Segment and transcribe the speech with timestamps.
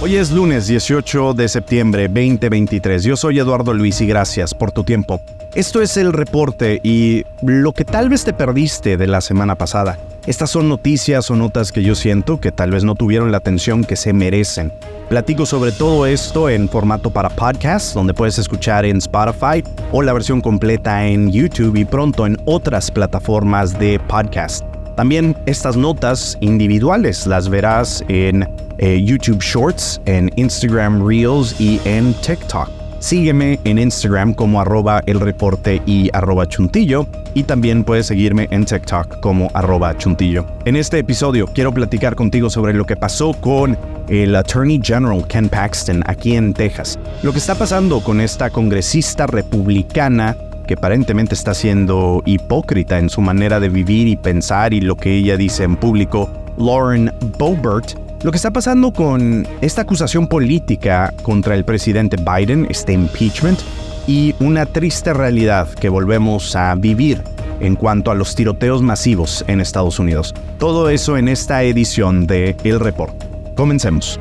[0.00, 3.02] Hoy es lunes 18 de septiembre 2023.
[3.02, 5.20] Yo soy Eduardo Luis y gracias por tu tiempo.
[5.56, 9.98] Esto es el reporte y lo que tal vez te perdiste de la semana pasada.
[10.24, 13.82] Estas son noticias o notas que yo siento que tal vez no tuvieron la atención
[13.82, 14.72] que se merecen.
[15.08, 20.12] Platico sobre todo esto en formato para podcast, donde puedes escuchar en Spotify o la
[20.12, 24.64] versión completa en YouTube y pronto en otras plataformas de podcast.
[24.98, 28.44] También estas notas individuales las verás en
[28.78, 32.68] eh, YouTube Shorts, en Instagram Reels y en TikTok.
[32.98, 38.64] Sígueme en Instagram como arroba el reporte y arroba chuntillo y también puedes seguirme en
[38.64, 40.44] TikTok como arroba chuntillo.
[40.64, 45.48] En este episodio quiero platicar contigo sobre lo que pasó con el Attorney General Ken
[45.48, 46.98] Paxton aquí en Texas.
[47.22, 50.36] Lo que está pasando con esta congresista republicana
[50.68, 55.14] que aparentemente está siendo hipócrita en su manera de vivir y pensar y lo que
[55.14, 61.54] ella dice en público, Lauren Boebert, lo que está pasando con esta acusación política contra
[61.54, 63.58] el presidente Biden, este impeachment,
[64.06, 67.22] y una triste realidad que volvemos a vivir
[67.60, 70.34] en cuanto a los tiroteos masivos en Estados Unidos.
[70.58, 73.27] Todo eso en esta edición de El Report.
[73.58, 74.20] Comencemos.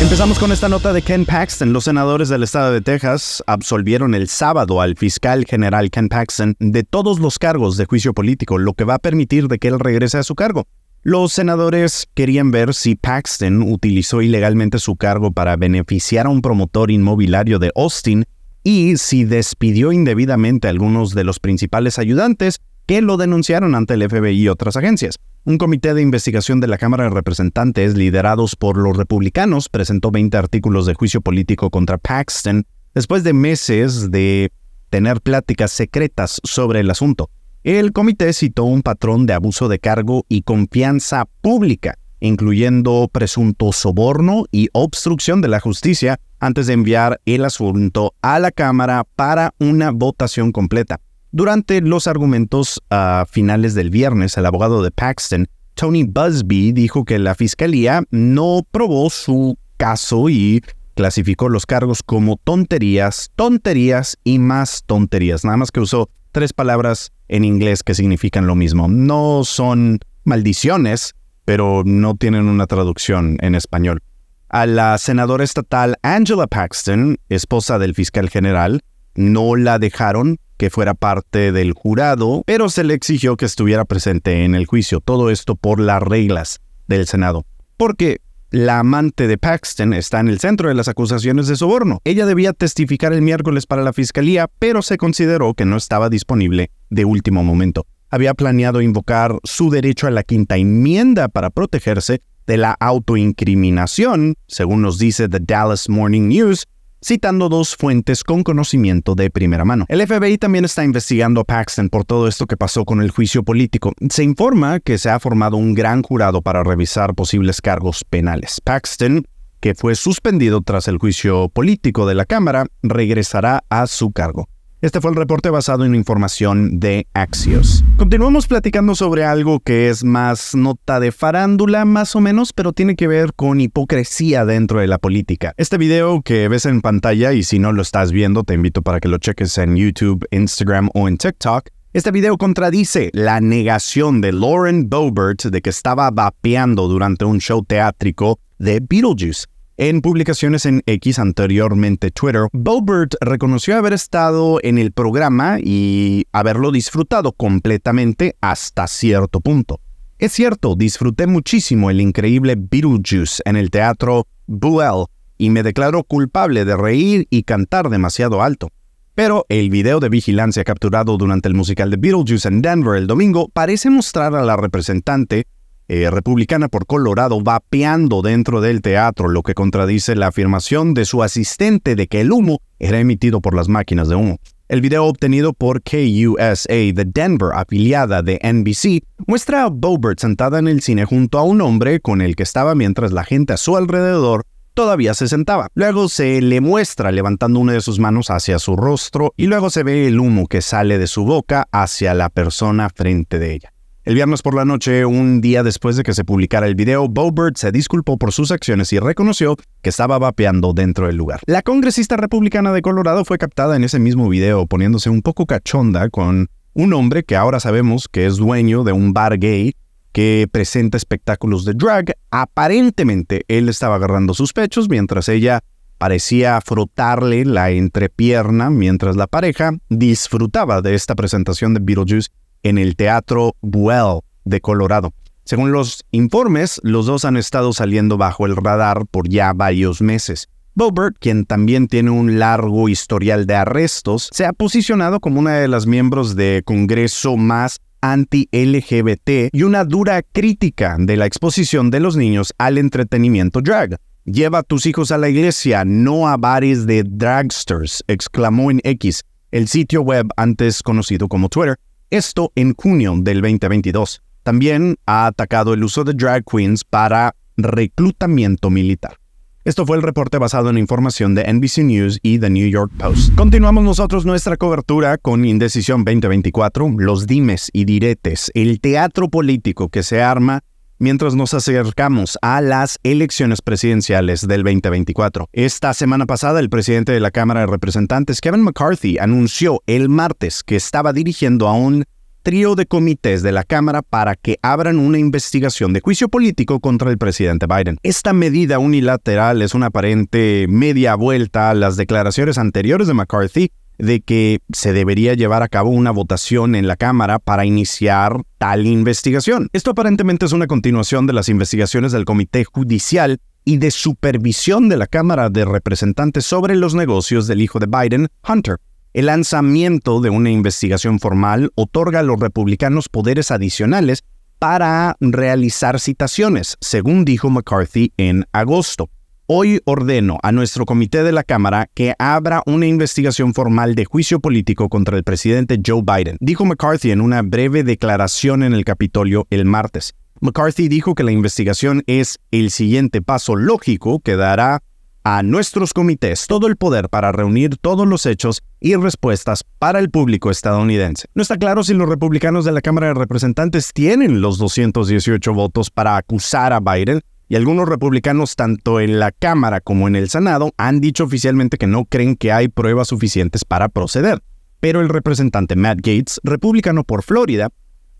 [0.00, 1.72] Empezamos con esta nota de Ken Paxton.
[1.72, 6.84] Los senadores del estado de Texas absolvieron el sábado al fiscal general Ken Paxton de
[6.84, 10.18] todos los cargos de juicio político, lo que va a permitir de que él regrese
[10.18, 10.68] a su cargo.
[11.02, 16.92] Los senadores querían ver si Paxton utilizó ilegalmente su cargo para beneficiar a un promotor
[16.92, 18.24] inmobiliario de Austin
[18.62, 24.08] y si despidió indebidamente a algunos de los principales ayudantes que lo denunciaron ante el
[24.08, 25.16] FBI y otras agencias.
[25.46, 30.36] Un comité de investigación de la Cámara de Representantes, liderados por los republicanos, presentó 20
[30.36, 34.52] artículos de juicio político contra Paxton después de meses de
[34.90, 37.30] tener pláticas secretas sobre el asunto.
[37.62, 44.44] El comité citó un patrón de abuso de cargo y confianza pública, incluyendo presunto soborno
[44.52, 49.90] y obstrucción de la justicia antes de enviar el asunto a la Cámara para una
[49.90, 51.00] votación completa.
[51.32, 57.20] Durante los argumentos a finales del viernes, el abogado de Paxton, Tony Busby, dijo que
[57.20, 60.60] la fiscalía no probó su caso y
[60.94, 65.44] clasificó los cargos como tonterías, tonterías y más tonterías.
[65.44, 68.88] Nada más que usó tres palabras en inglés que significan lo mismo.
[68.88, 71.14] No son maldiciones,
[71.44, 74.00] pero no tienen una traducción en español.
[74.48, 78.80] A la senadora estatal Angela Paxton, esposa del fiscal general,
[79.14, 84.44] no la dejaron que fuera parte del jurado, pero se le exigió que estuviera presente
[84.44, 85.00] en el juicio.
[85.00, 87.46] Todo esto por las reglas del Senado.
[87.78, 92.02] Porque la amante de Paxton está en el centro de las acusaciones de soborno.
[92.04, 96.70] Ella debía testificar el miércoles para la fiscalía, pero se consideró que no estaba disponible
[96.90, 97.86] de último momento.
[98.10, 104.82] Había planeado invocar su derecho a la quinta enmienda para protegerse de la autoincriminación, según
[104.82, 106.66] nos dice The Dallas Morning News,
[107.04, 109.86] citando dos fuentes con conocimiento de primera mano.
[109.88, 113.42] El FBI también está investigando a Paxton por todo esto que pasó con el juicio
[113.42, 113.92] político.
[114.10, 118.60] Se informa que se ha formado un gran jurado para revisar posibles cargos penales.
[118.62, 119.24] Paxton,
[119.60, 124.48] que fue suspendido tras el juicio político de la Cámara, regresará a su cargo.
[124.82, 127.84] Este fue el reporte basado en información de Axios.
[127.98, 132.96] Continuamos platicando sobre algo que es más nota de farándula, más o menos, pero tiene
[132.96, 135.52] que ver con hipocresía dentro de la política.
[135.58, 139.00] Este video que ves en pantalla, y si no lo estás viendo, te invito para
[139.00, 141.68] que lo cheques en YouTube, Instagram o en TikTok.
[141.92, 147.62] Este video contradice la negación de Lauren Boebert de que estaba vapeando durante un show
[147.62, 149.44] teátrico de Beetlejuice.
[149.82, 156.70] En publicaciones en X anteriormente Twitter, Bobert reconoció haber estado en el programa y haberlo
[156.70, 159.80] disfrutado completamente hasta cierto punto.
[160.18, 165.06] Es cierto, disfruté muchísimo el increíble Beetlejuice en el teatro Buell
[165.38, 168.68] y me declaro culpable de reír y cantar demasiado alto.
[169.14, 173.48] Pero el video de vigilancia capturado durante el musical de Beetlejuice en Denver el domingo
[173.48, 175.46] parece mostrar a la representante
[175.92, 181.24] eh, republicana por Colorado vapeando dentro del teatro, lo que contradice la afirmación de su
[181.24, 184.38] asistente de que el humo era emitido por las máquinas de humo.
[184.68, 190.68] El video obtenido por KUSA de Denver, afiliada de NBC, muestra a Bobert sentada en
[190.68, 193.76] el cine junto a un hombre con el que estaba mientras la gente a su
[193.76, 194.44] alrededor
[194.74, 195.66] todavía se sentaba.
[195.74, 199.82] Luego se le muestra levantando una de sus manos hacia su rostro y luego se
[199.82, 203.72] ve el humo que sale de su boca hacia la persona frente de ella.
[204.02, 207.58] El viernes por la noche, un día después de que se publicara el video, Bobert
[207.58, 211.40] se disculpó por sus acciones y reconoció que estaba vapeando dentro del lugar.
[211.44, 216.08] La congresista republicana de Colorado fue captada en ese mismo video poniéndose un poco cachonda
[216.08, 219.74] con un hombre que ahora sabemos que es dueño de un bar gay
[220.12, 222.14] que presenta espectáculos de drag.
[222.30, 225.60] Aparentemente él estaba agarrando sus pechos mientras ella
[225.98, 232.30] parecía frotarle la entrepierna mientras la pareja disfrutaba de esta presentación de Beetlejuice
[232.62, 235.12] en el Teatro Buell de Colorado.
[235.44, 240.48] Según los informes, los dos han estado saliendo bajo el radar por ya varios meses.
[240.74, 245.68] Bobert, quien también tiene un largo historial de arrestos, se ha posicionado como una de
[245.68, 252.16] las miembros de Congreso más anti-LGBT y una dura crítica de la exposición de los
[252.16, 253.96] niños al entretenimiento drag.
[254.24, 259.22] Lleva a tus hijos a la iglesia, no a bares de dragsters, exclamó en X,
[259.50, 261.76] el sitio web antes conocido como Twitter,
[262.10, 264.22] esto en junio del 2022.
[264.42, 269.16] También ha atacado el uso de drag queens para reclutamiento militar.
[269.62, 273.34] Esto fue el reporte basado en información de NBC News y The New York Post.
[273.34, 280.02] Continuamos nosotros nuestra cobertura con Indecisión 2024, los dimes y diretes, el teatro político que
[280.02, 280.62] se arma
[281.00, 285.48] mientras nos acercamos a las elecciones presidenciales del 2024.
[285.52, 290.62] Esta semana pasada, el presidente de la Cámara de Representantes, Kevin McCarthy, anunció el martes
[290.62, 292.04] que estaba dirigiendo a un
[292.42, 297.10] trío de comités de la Cámara para que abran una investigación de juicio político contra
[297.10, 297.98] el presidente Biden.
[298.02, 303.70] Esta medida unilateral es una aparente media vuelta a las declaraciones anteriores de McCarthy
[304.00, 308.86] de que se debería llevar a cabo una votación en la Cámara para iniciar tal
[308.86, 309.68] investigación.
[309.72, 314.96] Esto aparentemente es una continuación de las investigaciones del Comité Judicial y de Supervisión de
[314.96, 318.78] la Cámara de Representantes sobre los negocios del hijo de Biden, Hunter.
[319.12, 324.24] El lanzamiento de una investigación formal otorga a los republicanos poderes adicionales
[324.58, 329.08] para realizar citaciones, según dijo McCarthy en agosto.
[329.52, 334.38] Hoy ordeno a nuestro comité de la Cámara que abra una investigación formal de juicio
[334.38, 339.48] político contra el presidente Joe Biden, dijo McCarthy en una breve declaración en el Capitolio
[339.50, 340.14] el martes.
[340.40, 344.84] McCarthy dijo que la investigación es el siguiente paso lógico que dará
[345.24, 350.10] a nuestros comités todo el poder para reunir todos los hechos y respuestas para el
[350.10, 351.26] público estadounidense.
[351.34, 355.90] No está claro si los republicanos de la Cámara de Representantes tienen los 218 votos
[355.90, 357.20] para acusar a Biden,
[357.50, 361.88] y algunos republicanos tanto en la Cámara como en el Senado han dicho oficialmente que
[361.88, 364.40] no creen que hay pruebas suficientes para proceder.
[364.78, 367.68] Pero el representante Matt Gates, republicano por Florida,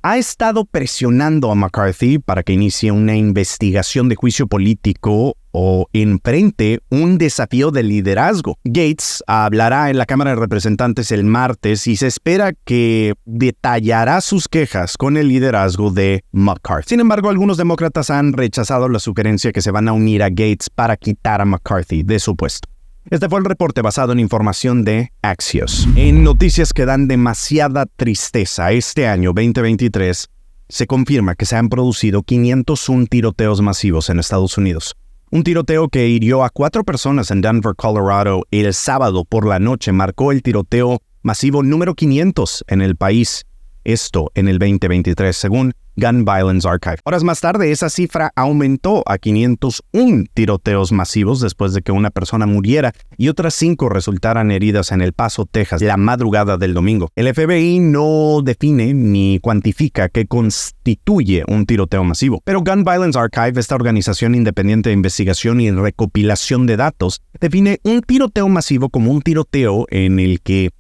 [0.03, 6.81] ha estado presionando a McCarthy para que inicie una investigación de juicio político o enfrente
[6.91, 8.59] un desafío de liderazgo.
[8.65, 14.49] Gates hablará en la Cámara de Representantes el martes y se espera que detallará sus
[14.49, 16.91] quejas con el liderazgo de McCarthy.
[16.91, 20.71] Sin embargo, algunos demócratas han rechazado la sugerencia que se van a unir a Gates
[20.71, 22.69] para quitar a McCarthy de su puesto.
[23.09, 25.89] Este fue el reporte basado en información de Axios.
[25.97, 30.29] En noticias que dan demasiada tristeza, este año 2023
[30.69, 34.97] se confirma que se han producido 501 tiroteos masivos en Estados Unidos.
[35.33, 39.93] Un tiroteo que hirió a cuatro personas en Denver, Colorado, el sábado por la noche
[39.93, 43.47] marcó el tiroteo masivo número 500 en el país.
[43.85, 46.99] Esto en el 2023, según Gun Violence Archive.
[47.05, 52.47] Horas más tarde, esa cifra aumentó a 501 tiroteos masivos después de que una persona
[52.47, 57.11] muriera y otras cinco resultaran heridas en El Paso, Texas, la madrugada del domingo.
[57.17, 63.61] El FBI no define ni cuantifica qué constituye un tiroteo masivo, pero Gun Violence Archive,
[63.61, 69.23] esta organización independiente de investigación y recopilación de datos, define un tiroteo masivo como un
[69.23, 70.71] tiroteo en el que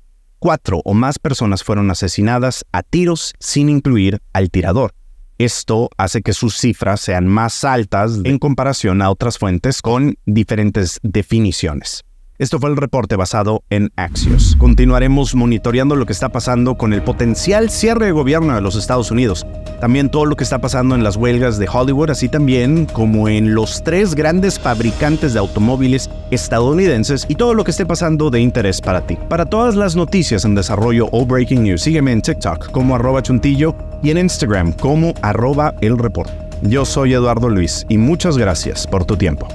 [0.40, 4.94] cuatro o más personas fueron asesinadas a tiros sin incluir al tirador.
[5.38, 10.98] Esto hace que sus cifras sean más altas en comparación a otras fuentes con diferentes
[11.02, 12.04] definiciones.
[12.40, 14.56] Esto fue el reporte basado en Axios.
[14.56, 19.10] Continuaremos monitoreando lo que está pasando con el potencial cierre de gobierno de los Estados
[19.10, 19.46] Unidos.
[19.78, 23.54] También todo lo que está pasando en las huelgas de Hollywood, así también como en
[23.54, 28.80] los tres grandes fabricantes de automóviles estadounidenses y todo lo que esté pasando de interés
[28.80, 29.18] para ti.
[29.28, 33.76] Para todas las noticias en desarrollo o breaking news, sígueme en TikTok como arroba chuntillo
[34.02, 36.30] y en Instagram como arroba el report.
[36.62, 39.46] Yo soy Eduardo Luis y muchas gracias por tu tiempo.